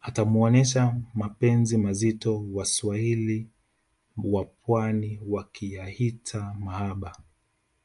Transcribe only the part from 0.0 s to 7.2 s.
atamuonesha mapenzi mazito waswahili wapwani wakiyahita mahaba